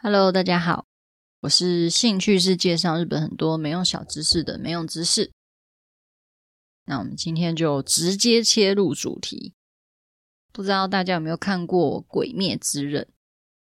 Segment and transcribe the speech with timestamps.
[0.00, 0.86] Hello，大家好，
[1.40, 5.32] 我是兴趣是介绍日本很多没用小知识的没用知识。
[6.84, 9.54] 那我们今天就直接切入主题。
[10.52, 13.02] 不知道大家有没有看过《鬼灭之刃》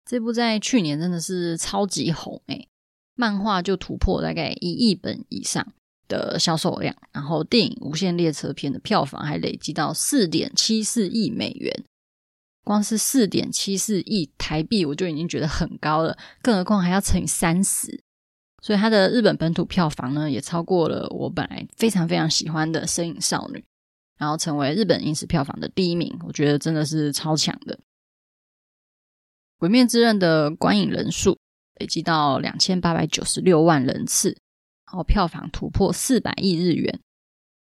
[0.09, 2.69] 这部，在去年真的是超级红诶，
[3.17, 5.75] 漫画就突破大概一亿本以上
[6.07, 11.85] 的销售量，然后电影《无限列车篇》的票房还累积到四点七四亿美元。
[12.65, 18.03] 光是四点七四亿台币，我就已经觉得很高了，更何况还要乘以三十，
[18.63, 23.59] 所以它的日本本土票房呢，也超过了我本来非常非常喜欢的《身影少女》，
[24.17, 27.75] 然后成为日本影史票房的第一名，我觉得真的是超强的。
[29.59, 31.39] 《鬼灭之刃》的观影人数
[31.81, 34.37] 累积到两千八百九十六万人次，
[34.87, 37.01] 然后票房突破四百亿日元，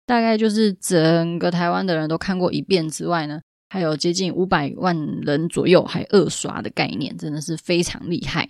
[0.06, 3.40] 大概就是整个台湾的人都看过一遍之外呢。
[3.74, 8.48] 还有接近五百万人左右还二刷的概念，真的是非常厉害。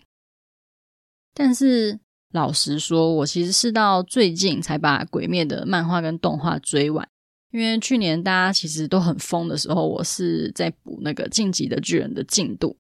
[1.33, 1.99] 但是
[2.35, 7.09] 老实说，我其实是到最近才把《鬼灭》的漫画跟动画追完，
[7.53, 12.77] 因为去年大家其实都很疯的时候，我是在补那个《进击的巨人》的进度，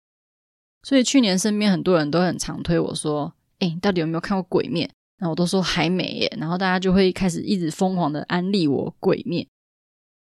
[0.83, 4.84] 所以去年身边很多人都很常推我说：“哎，你到底有没有看过《鬼灭》？”
[5.17, 9.42] 然后我都说还没耶，然后大家就会开始一直疯狂的安利我《鬼灭》。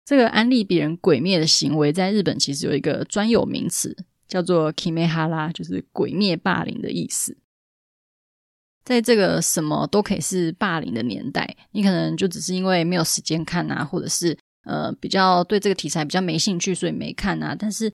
[0.05, 3.97] 这个安利别人鬼灭的行为，在日本其实有一个专有名词，
[4.29, 7.37] 叫做 “kime h a a 就是鬼灭霸凌的意思。
[8.85, 17.57] 在这个什么都可以是霸凌的年代，你可能就只是因为没有时间看啊，或者是呃比较对这个题材比较没兴趣，所以没看啊。
[17.59, 17.91] 但是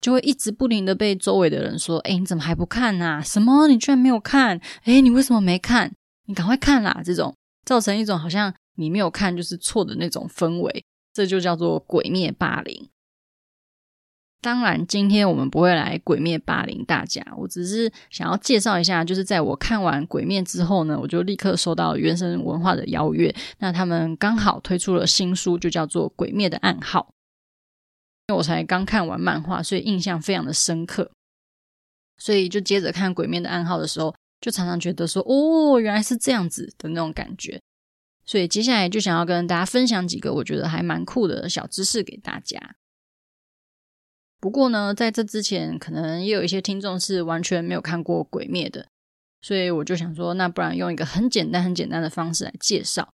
[0.00, 3.20] 就会一直不停的被周围的人说：“哎，你怎么还不看啊？
[3.20, 3.68] 什么？
[3.68, 4.58] 你居然没有看？
[4.84, 5.92] 哎，你为什么没看？
[6.24, 7.36] 你赶快看啦！”这种
[7.66, 10.82] 造成一种好像你没有看就是错的那种氛围。
[11.12, 12.88] 这就叫做鬼灭霸凌。
[14.42, 27.00] 当然，今天我们不会来鬼灭霸凌大家，我只是想要介绍一下，就是在我看完鬼灭之后呢，我就立刻收到原神文化的邀约，那他们刚好推出了新书，就叫做《鬼灭的暗号》。
[28.28, 31.10] 因为我才刚看完漫画，所以印象非常的深刻，
[32.16, 37.60] 所以就接着看《鬼灭的暗号》的时候，就常常觉得说，哦，原来是这样子的那种感觉。
[38.30, 42.76] 所以接下来就想要跟大家分享几个我觉得还蛮酷的小知识给大家。
[44.38, 48.86] 不过呢，在这之前，可能也有一些听众是完全没有看过《鬼灭》的，
[49.42, 53.02] 所以我就想说，那不然用一个很简单、很简单的方式来介绍《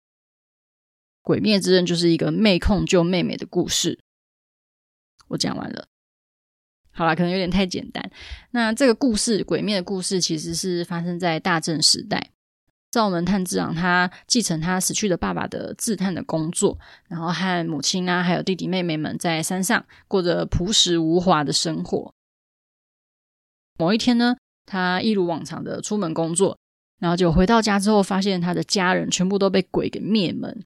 [1.22, 3.98] 鬼灭之刃》，就是一个妹控救妹妹的故事。
[5.30, 5.88] 我讲完了，
[6.92, 8.12] 好啦，可能有点太简单。
[8.52, 12.32] 那这个故事，《鬼灭》的故事，其实是发生在大正时代。
[12.96, 16.80] 灶门炭治郎他继承他死去的爸爸的制炭的工作，
[17.10, 22.14] 然后和母亲啊，还有弟弟妹妹们在山上过着朴实无华的生活。
[23.78, 26.58] 某一天呢，他一如往常的出门工作，
[27.02, 30.64] 然后就回到家之后，发现他的家人全部都被鬼给灭门，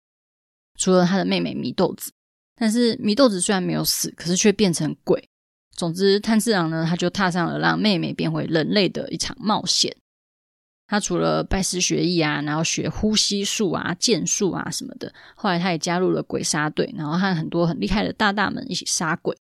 [0.78, 2.11] 除了他的妹妹祢豆子。
[2.56, 5.28] 但是祢豆子虽然没有死，可是却变成鬼。
[5.72, 9.97] 总之，炭治郎呢，他就踏上了让妹妹变回人类的一场冒险。
[10.90, 15.14] 他除了拜师学艺啊，然后学呼吸术啊、剑术啊什么的。
[15.36, 19.38] 后来他也加入了鬼杀队，然后和很多很厉害的大大们一起杀鬼。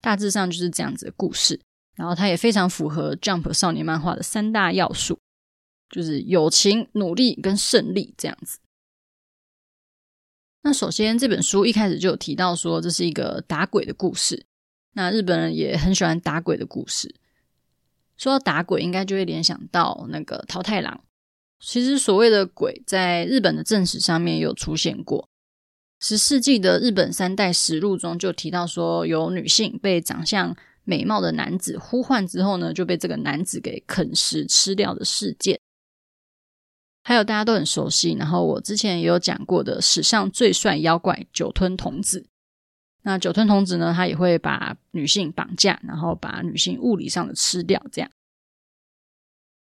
[0.00, 1.60] 大致上就是这样子的故事。
[1.94, 5.20] 然后他也非常符合 Jump 少年漫画的三大要素，
[5.88, 8.58] 就是友情、努力跟胜利这样子。
[10.62, 14.44] 那首先这本书一开始就有提到说，这是一个打鬼的故事。
[14.94, 17.14] 那日本人也很喜欢打鬼的故事。
[18.16, 21.02] 说到打鬼，应该就会联想到那个桃太郎。
[21.60, 25.28] 其实所谓的鬼，在日本的正史上面有出现过。
[25.98, 30.54] 十世纪的日本三代实录中就提到说，有女性被长相
[30.84, 35.58] 美貌的男子呼唤之后呢，就被这个男子给啃食吃掉的事件。
[37.02, 42.26] 还有大家都很熟悉，然后我之前也有讲过的史上最帅妖怪酒吞童子。
[43.06, 47.80] 那酒吞童子呢，他也会把女性绑架，然后把女性物理上的吃掉。
[47.92, 48.10] 这样，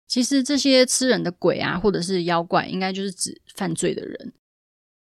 [0.05, 4.33] 其实这些吃人的鬼啊，或者是妖怪，应该就是指犯罪的人。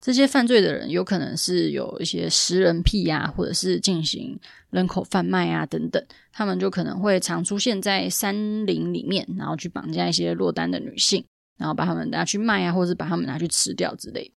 [0.00, 4.38] 这些犯罪的人有可能是有一些食人癖、啊，或者是进行
[4.70, 6.00] 人口贩卖啊等等，
[6.32, 11.24] 他们就可能会常出现在山林里面，然后去绑架一些落单的女性，
[11.58, 14.34] 然后把他们拿去卖啊，或者是把他们拿去吃掉之类的。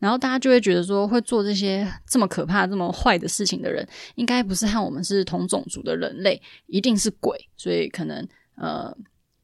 [0.00, 7.38] 然后大家就会觉得说，会做这些这么可怕、这么坏的事情的人，应该不是和我们是同种族的人类，一定是鬼。
[7.56, 8.26] 所以可能
[8.56, 8.94] 呃，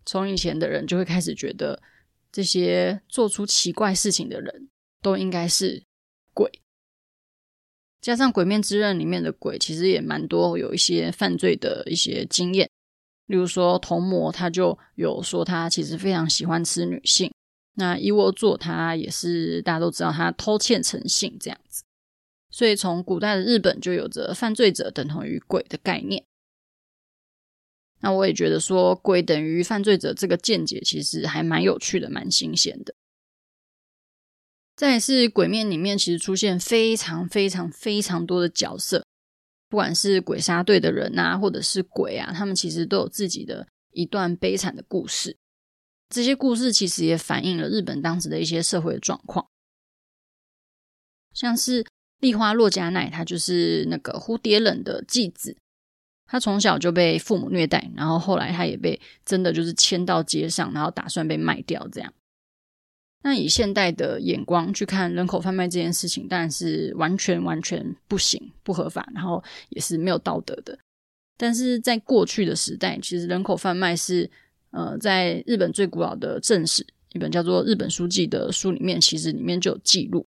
[0.05, 1.81] 从以前的人就会开始觉得，
[2.31, 4.69] 这些做出奇怪事情的人
[5.00, 5.82] 都应该是
[6.35, 6.50] 鬼。
[8.03, 12.69] 加上《鬼面之刃》里面的鬼，其实也蛮多有一些犯罪的一些经验，
[13.26, 17.32] 例如说童魔，他就有说他其实非常喜欢吃女性。
[17.75, 21.82] 那一窝座他也是大家都知道他偷窃成性这样子。
[22.50, 26.25] 所以从古代的日本就有着犯罪者等同于鬼的概念。
[28.00, 32.94] 那我也觉得说鬼等于犯罪者这个见解其实还蛮有趣的，蛮新鲜的。
[34.75, 39.05] 再是鬼面里面其实出现非常非常非常多的角色，
[39.69, 45.37] 不管是鬼杀队的人啊，或者是鬼啊，他们其实都有自己的一段悲惨的故事。
[46.11, 49.47] 这些故事其实也反映了日本当时的一些社会状况，
[51.33, 51.87] 像是
[52.19, 55.57] 立花洛加奈，她就是那个蝴蝶忍的继子，
[56.27, 62.13] 她从小就被父母虐待，然后后来她也被真的就是牵到街上，然后打算被卖掉这样。
[63.23, 70.79] 那以现代的眼光去看人口贩卖这件事情，当然是完全完全不行、不合法，然后也是没有道德的。
[71.37, 74.31] 但是在过去的时代，其实人口贩卖是
[74.70, 80.26] 呃，在日本最古老的正史一本叫做《日本书记》的书里面，其实里面就有记录。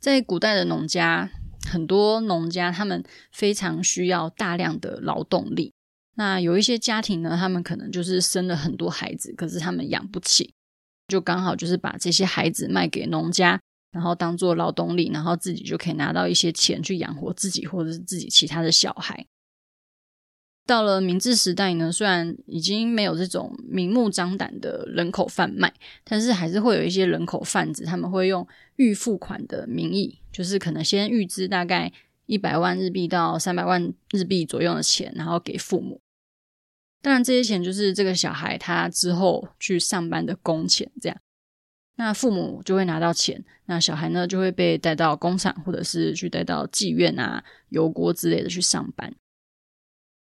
[0.00, 1.30] 在古代的农家，
[1.70, 5.72] 很多农家他们非常需要大量的劳动力。
[6.14, 10.52] 那有一些家庭呢，他们可能就是生了很多孩子，可是他们养不起。
[11.08, 13.60] 就刚好就是把这些孩子卖给农家，
[13.90, 19.26] 然后当做劳动力，然后自己就可以拿到一些钱去养活自己或者是自己其他的小孩。
[20.64, 25.72] 到了明治时代呢，虽然已经没有这种明目张胆的人口贩卖，
[26.04, 31.92] 但是还是会有一些人口贩子，他们会用预付款的名义，就是可能先预支大概
[32.26, 36.00] 一百万日币到三百万日币左右的钱，然后给父母。
[37.02, 41.18] 当然，这些钱就是这个小孩他之后去上班的工钱，这样，
[41.96, 49.12] 那父母就会拿到钱，那小孩呢就会被带到工厂，或者是去带到妓院啊、油锅之类的去上班，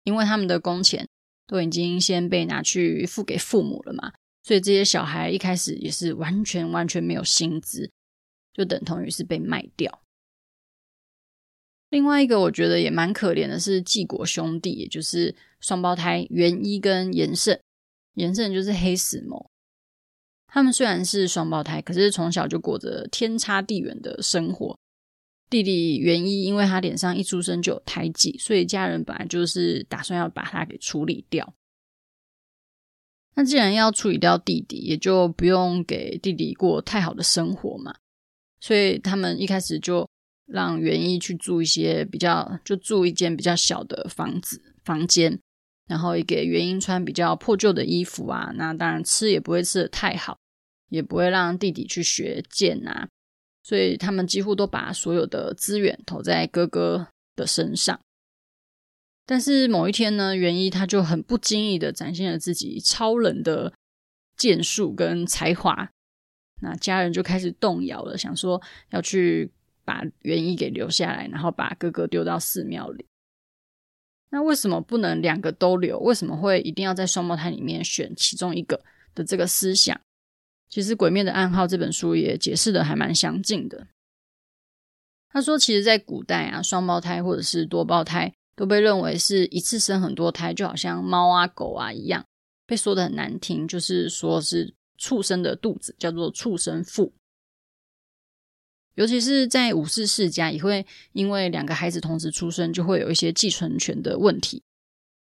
[0.04, 1.06] 因为他们的工钱
[1.46, 4.12] 都已经先被拿去付给父母了嘛，
[4.42, 7.90] 所以这些小孩一开始也是完全完全没有薪资，
[8.52, 10.00] 就等同于是被卖掉。
[11.90, 17.58] 另外一个我觉得也蛮可怜的是继国兄弟，也就是双胞胎元一跟延胜。
[18.14, 19.50] 延胜就是黑石谋。
[20.46, 24.78] 他们虽然是双胞胎，可是从小就过着天差地远的生活。
[25.50, 31.54] 弟弟元一因为他脸上一出生就有胎记，所以家人本来就是打算要把他给处理掉。
[33.34, 37.94] 那既然要处理掉弟弟，也就不用给弟弟过太好的生活嘛。
[38.60, 40.08] 所以他们一开始就。
[40.46, 45.40] 让元一去住一些比较，就住一间比较小的房子房间，
[45.86, 48.52] 然后也给元一穿比较破旧的衣服啊。
[48.54, 50.36] 那当然吃也不会吃得太好，
[50.90, 53.08] 也不会让弟弟去学剑啊。
[53.64, 57.98] 所以他们几乎都把所有的资源投在哥哥的身上。
[59.26, 63.72] 但是某一天呢，元一他就很不经意的展现了自己超人的
[64.36, 65.90] 剑术跟才华，
[66.62, 69.50] 那家人就开始动摇了，想说要去。
[69.86, 73.04] 把元一给留下来，然后把哥哥丢到寺庙里。
[74.30, 75.98] 那为什么不能两个都留？
[75.98, 78.82] 为什么会一定要在双胞胎里面选其中一个
[79.14, 80.00] 的这个思想？
[80.68, 83.86] 其实《鬼灭的暗号》这本书也解释的还蛮详尽的。
[85.28, 92.24] 他说，其实，在古代啊，双胞胎或者是多胞胎都被认为是一次生很多胎，就好像猫啊、狗啊一样，
[92.66, 97.12] 被说的很难听，就是说是畜生的肚子，叫做畜生腹。
[98.94, 104.62] 尤其是在武士世家，也会因为两个孩子同时出生，就会有一些继承权的问题，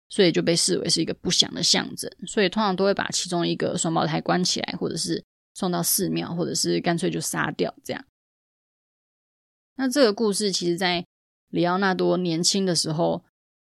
[0.08, 2.08] 所以就被视为是一个不祥的象征。
[2.24, 5.24] 所以通常都会把其中一个双胞胎关起来，或者是
[5.54, 8.04] 送到寺庙，或者是干脆就杀掉这样。
[9.76, 11.06] 那这个故事，其实在
[11.48, 13.24] 里奥纳多年轻的时候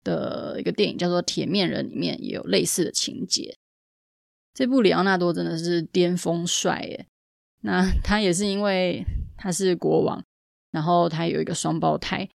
[0.03, 3.55] 的一个电影叫做《铁面人》里面也有类似的情节。
[4.53, 7.05] 这部里奥纳多真的是巅峰帅耶！
[7.61, 9.05] 那 他也是因为。
[9.35, 10.23] 他是国王，
[10.71, 12.29] 然后他有一个双胞胎。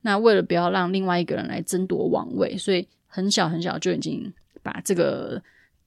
[0.00, 4.32] 那为了不要让另外一个人来争夺王位，所以很小很小就已经
[4.62, 5.42] 把这个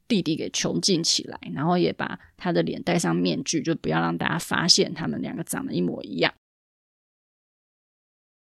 [0.08, 6.34] 弟弟给囚禁起来，然后也把他的脸戴上面具，就不要让大家发现他们两个长得一模一样。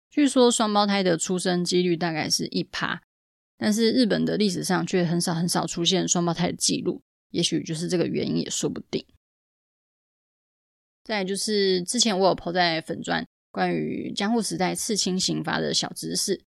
[0.10, 3.02] 据说双胞胎的出生几率大概是一趴，
[3.58, 9.06] 但是日本的历史上却很少很少出现双胞胎的记录，也许就是这个原因也说不定。
[11.04, 16.44] 再就是之前我有 po 在粉专关于江户时代刺青刑罚的小知识，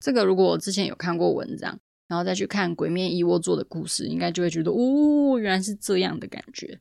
[0.00, 6.80] 这个如果我之前有看过文章，然后再去看鬼面猗窝座的故事，应该就会觉得哦，原来是这样的感觉。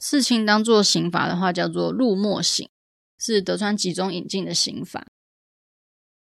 [0.00, 2.68] 事情当做刑罚的话，叫做入墨刑，
[3.18, 5.06] 是德川集中引进的刑罚。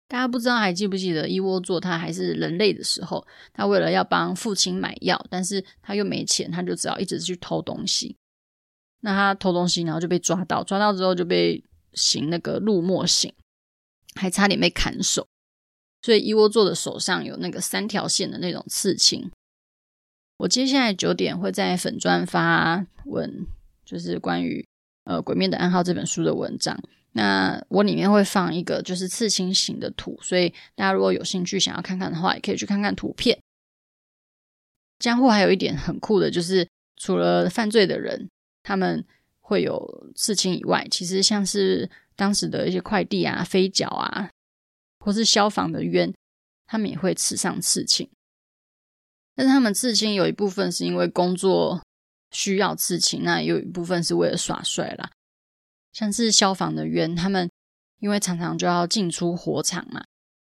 [0.08, 8.16] 大家不知道还记不记得猗窝座他还是人类的时候，他为了要帮父亲买药，但是他又没钱，他就只好一直去偷东西。
[9.00, 11.64] 那他偷东西，然后就被抓到，抓到之后就被
[11.94, 13.34] 行那个入墨刑，
[14.14, 15.28] 还差点被砍手。
[16.04, 19.32] 所以一窝座的手上有那个三条线的那种刺青。
[20.38, 23.48] 我接下来九点会在粉专发文，
[23.86, 24.64] 就是关于
[25.06, 26.78] 呃《鬼面的暗号》这本书的文章。
[27.14, 33.40] 那我里面会放一个就是刺青型的图，所以大家如果有兴趣想要看看的话，也可以去看看图片。
[35.00, 36.68] 江户还有一点很酷的，就是
[36.98, 38.28] 除了犯罪的人
[38.64, 39.06] 他们
[39.40, 44.30] 会有刺青以外，其实像是当时的一些快递啊、飞脚啊，
[45.04, 46.14] 或是消防的员，
[46.66, 48.10] 他们也会刺上刺青。
[49.36, 51.84] 但是他们刺青有一部分是因为工作
[52.32, 55.12] 需要刺青，那有一部分是为了耍帅啦。
[55.92, 57.50] 像是消防的员，他们
[58.00, 60.06] 因为常常就要进出火场嘛，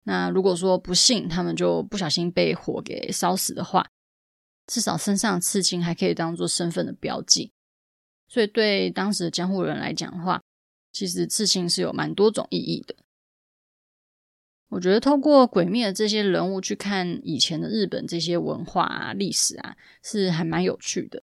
[0.03, 3.87] 那如果说不幸他们就不小心被火给烧死的话，
[4.67, 7.51] 至少身上刺青还可以当做身份的标记。
[8.29, 10.43] 所以对当时的江户人来讲的话，
[10.93, 12.95] 其实刺青是有蛮多种意义的。
[14.75, 21.23] 我觉得透过鬼灭的这些人物去看以前的日本这些文化啊、历史啊，是还蛮有趣的。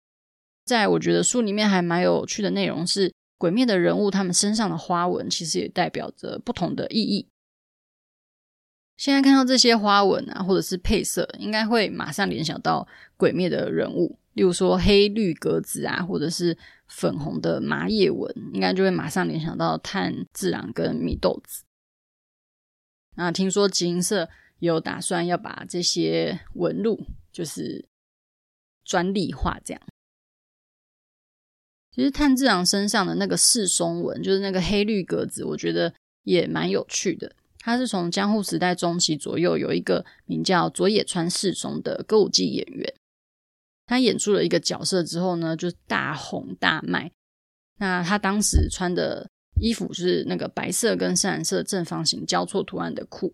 [0.65, 3.13] 在我觉得书里面还蛮有趣的内容是。
[3.35, 7.27] 鬼灭的人物，他们身上的花纹其实也代表着不同的意义。
[8.95, 16.57] 现在看到这些花纹啊，或者是配色，应该会马上联想到鬼灭的人物，例如说黑绿格子啊，或者是
[16.87, 21.65] 粉红的麻叶纹，应该就会马上联想到炭治郎跟祢豆子。
[23.15, 24.29] 那听说集英社
[24.59, 27.85] 有打算要把这些纹路就是
[28.83, 29.81] 专利化，这样。
[31.91, 35.93] 其实炭治郎身上的那个四松纹，就是那个黑绿格子，我觉得
[36.23, 37.35] 也蛮有趣的。
[37.59, 42.93] 他是从江户时代中期左右，有一个名叫佐野川四松的歌舞伎演员，
[43.85, 47.11] 他演出了一个角色之后呢，就大红大卖。
[47.77, 49.29] 那他当时穿的
[49.59, 53.33] 衣服是那个白色跟深蓝色正方形交错图案的裤。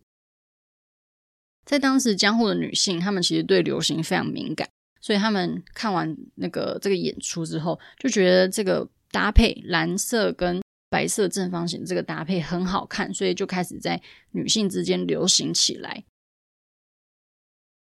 [1.66, 4.70] 在当时江户的女性，她们其实对流行非常敏感。
[5.02, 16.04] 所以她们看完那个这个演出之后，就觉得这个搭配蓝色跟白色正方形这个搭配很好看，所以就开始在女性之间流行起来。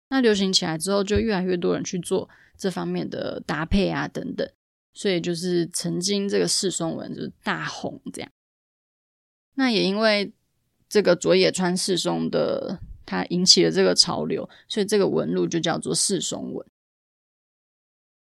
[0.10, 4.50] 那流行起来之后，就越来越多人去做这方面的搭配啊等等，
[4.98, 8.32] 所以就是曾经这个四松纹就是大红这样。
[9.54, 10.34] 那也因为
[10.89, 16.66] 这个佐野川四松的它引起了这个潮流，所以这个纹路就叫做四松纹。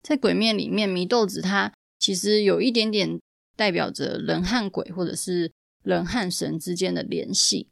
[0.01, 3.19] 在鬼灭里面，祢豆子它其实有一点点
[3.57, 5.51] 代表着人和鬼，或者是
[5.83, 7.67] 人和神之间的联系，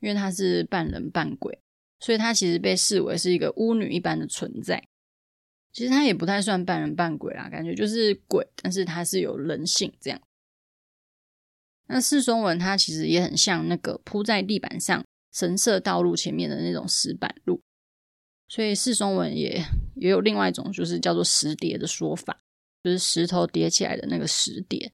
[0.00, 1.60] 因为它是半人半鬼，
[2.00, 4.82] 所以它其实被视为是一个巫女一般的存在。
[5.76, 10.18] 其实它也不太算半人半鬼啦，感觉就是鬼，但是它是有人性这样。
[11.86, 15.04] 那四松纹它其实也很像那个铺在地板上
[15.34, 17.60] 神社道路前面的那种石板路。
[18.48, 19.62] 所以四松纹也
[19.96, 22.40] 也有另外一种，就是叫做石叠的说法，
[22.82, 24.90] 就是石头叠起来的那个石叠。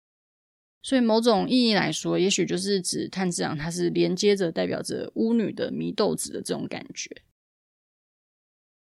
[0.83, 7.23] 所以某种意义来说，也许就是指炭治郎，它是连接着代表着巫女的祢豆子的这种感觉。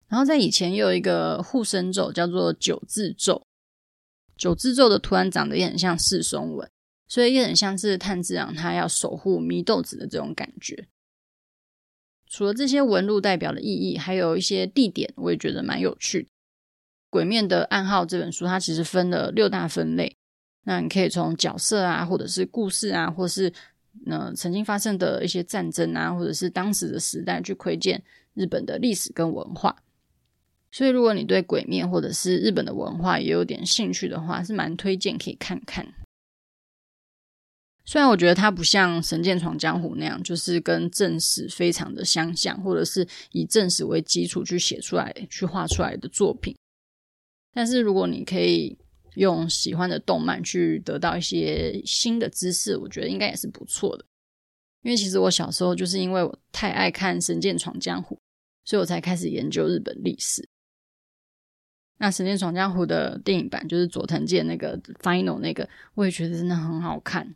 [0.08, 3.42] 然后在以前也有一个护身咒，叫做九字咒。
[4.36, 6.70] 九字咒的图案长得也很像四松纹，
[7.08, 10.86] 所以也很像是炭治郎他要守护祢豆子的这种感觉。
[12.26, 16.28] 除了这些纹路代表的意义，还有一些地点，我也觉得蛮有趣的。
[17.10, 20.16] 《鬼面的暗号》这本书，它其实分了六大分类。
[20.64, 23.52] 那你可以从角色啊，或者是故事啊，或是
[24.06, 28.02] 呃曾经发生的一些战争啊，或者是当时的时代去窥见
[28.34, 29.74] 日本的历史跟文化。
[30.70, 35.94] 所以，如果你对鬼灭或者是日本的文化也有点兴趣的话，是蛮推荐可以看看。
[37.86, 46.54] 虽然我觉得它不像《神剑闯江湖》那样，就是跟正史非常的相像，或者是以正史为基础去写出来、去画出来的作品，
[47.54, 48.76] 但是如果你可以
[49.14, 54.04] 用喜欢的动漫去得到一些新的知识，我觉得应该也是不错的。
[54.82, 58.14] 因为其实我小时候就是因为我太爱看《神剑闯江湖》，
[58.68, 60.46] 所以我才开始研究日本历史。
[61.98, 67.34] 那《神剑闯江湖》的电影版就是佐藤健那个 Final 那个，我也觉得真的很好看。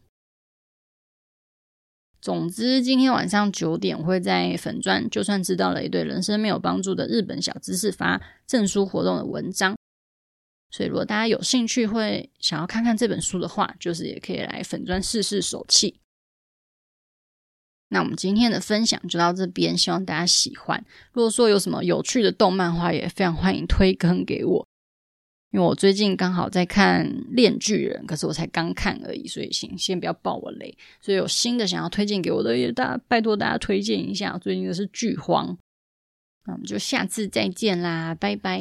[2.20, 9.76] 总之，今天晚上九点我会在粉专，就算知道了一对人生没有帮助的日本小知识发证书活动的文章。
[10.70, 15.98] 所以，如果大家有兴趣会想要看看这本书的话，就是也可以来粉专试试手气。
[17.92, 20.82] 那我们今天的分享就到这边，希望大家喜欢。
[21.12, 24.66] 如果说有什么有趣的动漫画，也非常欢迎推更给我。
[25.50, 30.74] 因为我最近刚好在看《链锯人》，可是我才刚看而已，所以请先不要爆我雷。
[31.02, 34.38] 所以有新的想要推荐给我的，也大拜托大家推荐一下。
[34.38, 35.58] 最近的是剧荒，
[36.46, 38.58] 那我们就下次再见啦，拜拜。